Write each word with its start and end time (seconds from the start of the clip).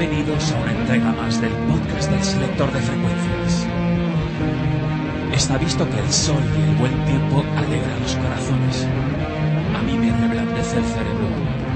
Bienvenidos 0.00 0.50
a 0.52 0.60
una 0.60 0.72
entrega 0.72 1.12
más 1.12 1.38
del 1.42 1.52
podcast 1.68 2.10
del 2.10 2.24
selector 2.24 2.72
de 2.72 2.80
frecuencias. 2.80 3.66
Está 5.30 5.58
visto 5.58 5.86
que 5.90 5.98
el 5.98 6.10
sol 6.10 6.42
y 6.58 6.62
el 6.62 6.76
buen 6.76 7.04
tiempo 7.04 7.44
alegran 7.54 8.00
los 8.00 8.16
corazones. 8.16 8.88
A 9.76 9.82
mí 9.82 9.98
me 9.98 10.10
reblandece 10.10 10.78
el 10.78 10.84
cerebro, 10.86 11.28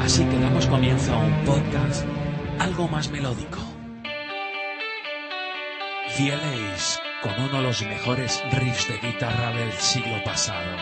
así 0.03 0.25
que 0.25 0.39
damos 0.39 0.67
comienzo 0.69 1.13
a 1.13 1.19
un 1.19 1.45
podcast 1.45 2.07
algo 2.59 2.89
más 2.89 3.11
melódico. 3.11 3.59
Fieles 6.17 6.99
con 7.23 7.35
uno 7.39 7.59
de 7.59 7.63
los 7.63 7.83
mejores 7.83 8.43
riffs 8.53 8.89
de 8.89 9.07
guitarra 9.07 9.51
del 9.51 9.71
siglo 9.75 10.25
pasado. 10.25 10.79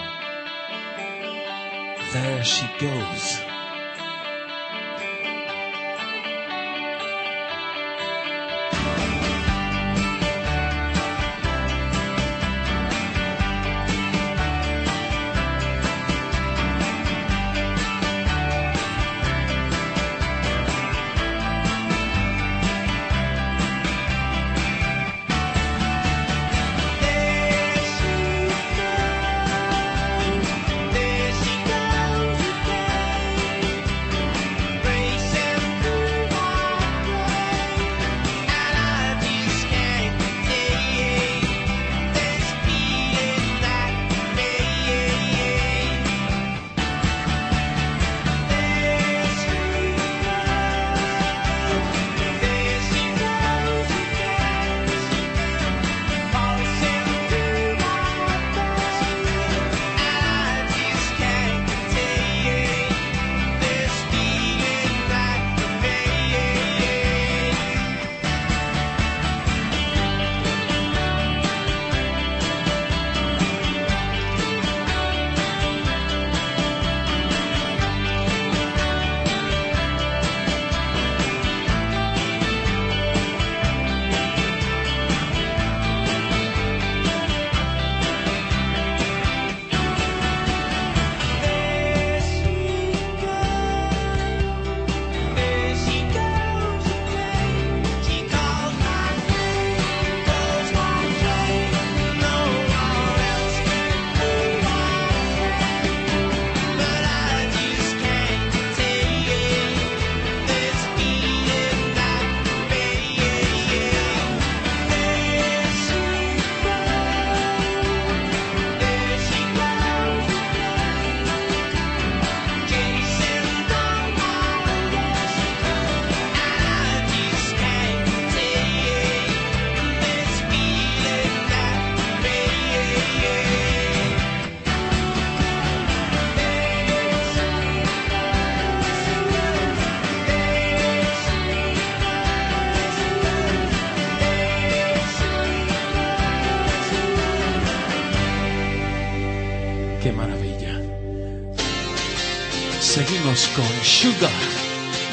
There 2.13 2.45
she 2.45 2.69
goes. 2.79 3.43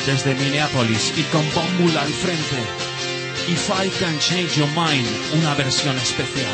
Desde 0.10 0.34
Minneapolis 0.34 1.14
y 1.16 1.22
con 1.32 1.46
Bombul 1.54 1.96
al 1.96 2.10
frente. 2.10 2.58
If 3.48 3.70
I 3.70 3.90
Can 4.00 4.18
Change 4.18 4.58
Your 4.58 4.68
Mind, 4.70 5.08
una 5.36 5.54
versión 5.54 5.96
especial. 5.98 6.48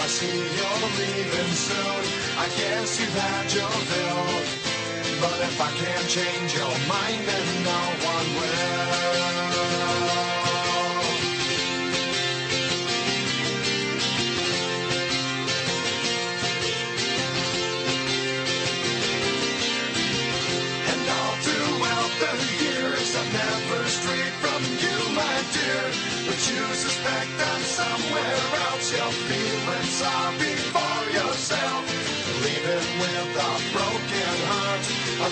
I 0.00 0.06
see 0.06 0.26
you're 0.26 0.90
leaving 0.96 1.52
soon. 1.52 2.02
I 2.38 2.46
guess 2.56 3.00
you've 3.00 3.12
had 3.12 3.52
your. 3.52 4.58
But 5.20 5.40
if 5.40 5.60
I 5.60 5.70
can't 5.72 6.08
change 6.08 6.54
your 6.54 6.70
mind, 6.88 7.26
then 7.26 7.64
no 7.64 7.80
one 8.06 8.26
will. 8.38 9.07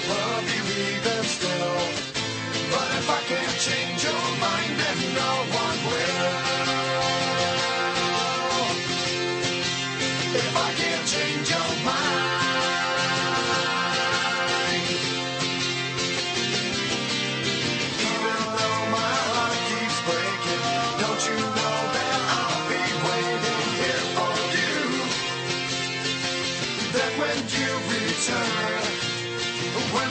Even 0.09 1.25
still. 1.25 1.79
But 2.71 2.89
if 2.99 3.11
I 3.11 3.21
can't 3.29 3.59
change 3.59 3.96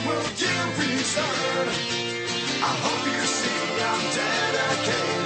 will 0.06 0.28
you 0.42 0.56
return? 0.80 1.68
I 2.62 2.72
hope 2.84 3.06
you 3.06 3.24
see 3.26 3.82
I'm 3.82 4.02
dedicated. 4.16 5.25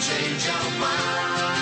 change 0.00 0.48
mind. 0.80 1.60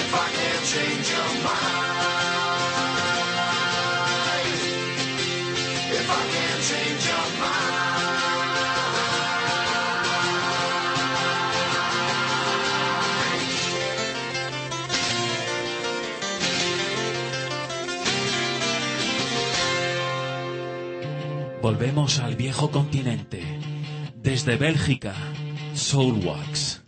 If 0.00 0.14
I 0.14 0.28
can't 0.36 0.64
change 0.64 1.10
your. 1.10 1.38
Volvemos 21.60 22.18
al 22.20 22.34
viejo 22.34 22.70
continente 22.70 23.57
Desde 24.22 24.56
Bélgica, 24.56 25.14
Soulwax. 25.74 26.80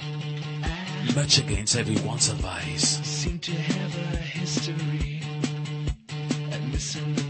Much 1.15 1.39
against 1.39 1.77
everyone's 1.77 2.29
advice. 2.29 3.01
Seem 3.05 3.39
to 3.39 3.53
have 3.53 4.15
a 4.15 4.17
history. 4.17 5.23
And 6.53 6.73
listen 6.73 7.30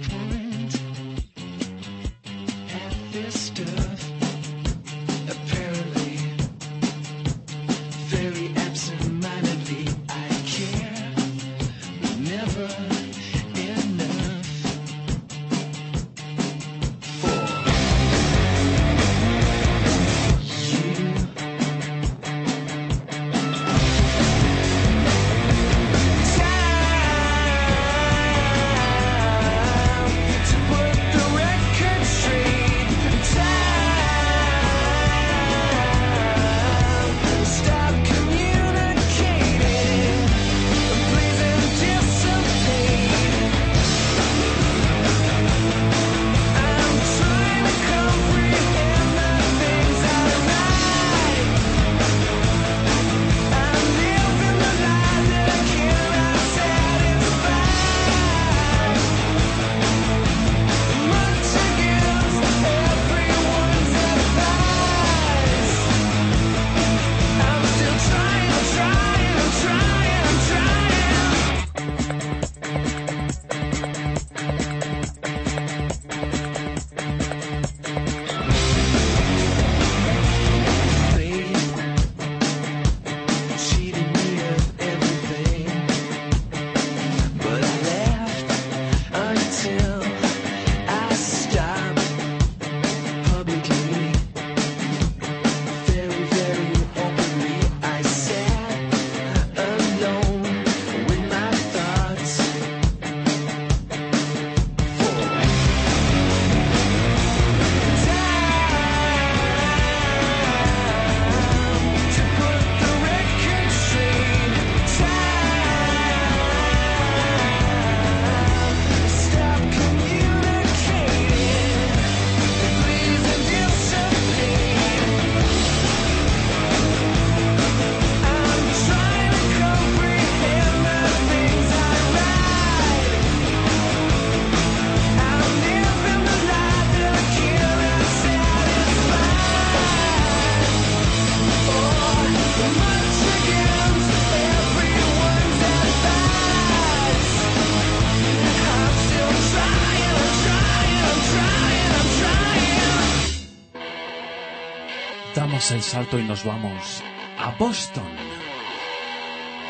damos 155.60 155.72
el 155.72 155.82
salto 155.82 156.18
y 156.18 156.22
nos 156.22 156.42
vamos 156.42 157.02
a 157.36 157.50
Boston 157.58 158.08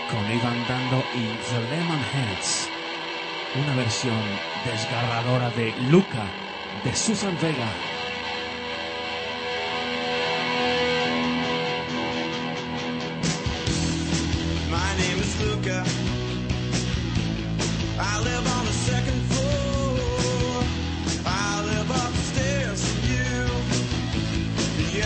con 0.09 0.31
Ivan 0.31 0.69
Dando 0.69 1.03
y 1.17 1.27
The 1.49 1.77
Lemon 1.77 2.01
Heads, 2.15 2.69
una 3.65 3.75
versión 3.75 4.23
desgarradora 4.65 5.51
de 5.51 5.75
Luca 5.91 6.27
de 6.85 6.95
Susan 6.95 7.37
Vega. 7.43 7.90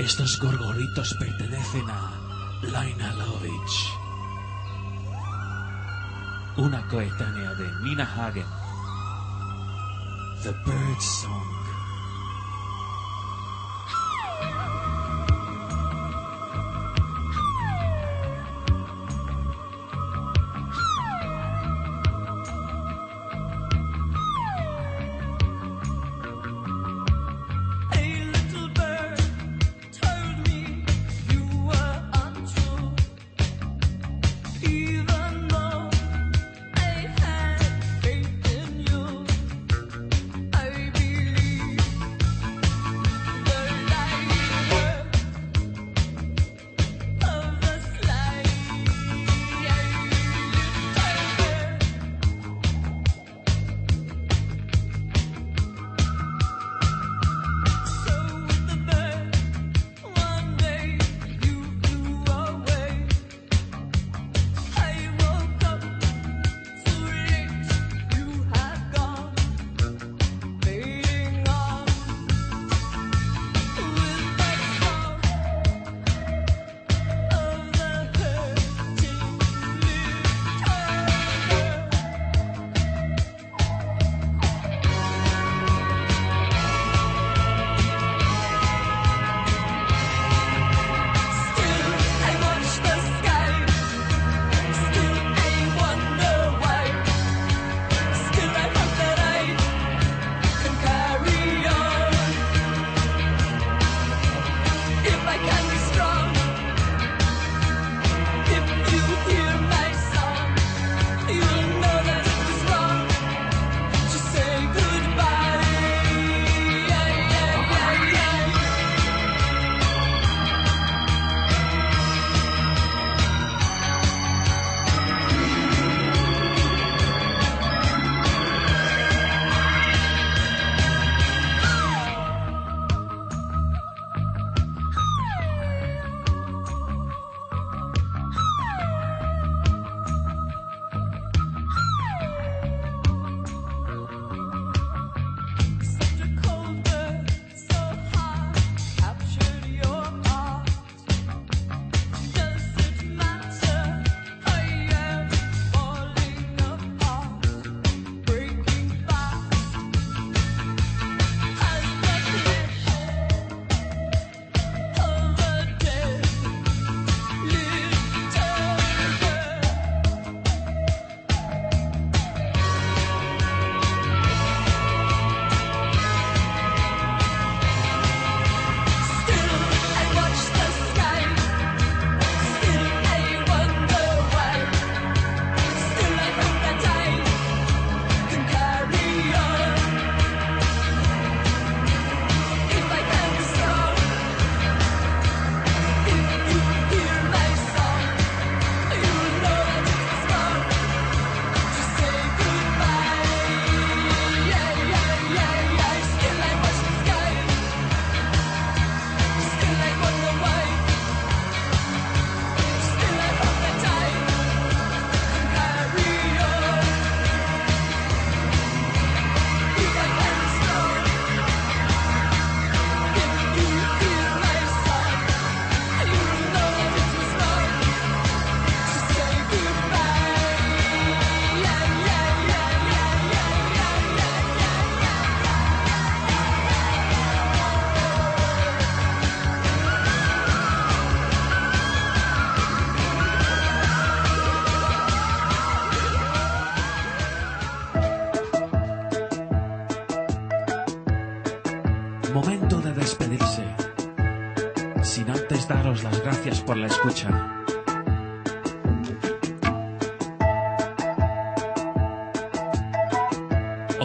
Estos 0.00 0.40
gorgoritos 0.40 1.12
pertenecen 1.20 1.84
a 1.90 2.10
Laina 2.62 3.12
Lovich, 3.16 3.92
una 6.56 6.88
coetánea 6.88 7.52
de 7.52 7.70
Nina 7.82 8.04
Hagen. 8.04 8.46
The 10.42 10.52
Bird 10.64 11.00
Song. 11.00 11.59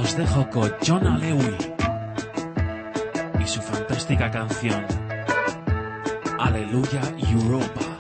os 0.06 0.16
dejo 0.16 0.48
con 0.52 0.72
John 0.86 1.20
Lewy 1.20 1.58
y 3.44 3.48
su 3.48 3.60
fantástica 3.60 4.30
canción 4.30 4.86
Aleluya 6.38 7.02
Europa. 7.18 7.95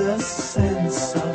a 0.00 0.18
sense 0.18 1.14
of 1.16 1.29